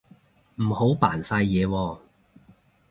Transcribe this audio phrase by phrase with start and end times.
[0.55, 1.97] 唔好扮晒嘢喎